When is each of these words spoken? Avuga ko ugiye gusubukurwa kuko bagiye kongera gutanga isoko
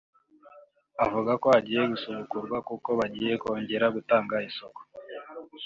Avuga 1.05 1.31
ko 1.41 1.47
ugiye 1.57 1.81
gusubukurwa 1.91 2.57
kuko 2.69 2.89
bagiye 2.99 3.33
kongera 3.41 3.85
gutanga 3.95 4.35
isoko 4.49 4.79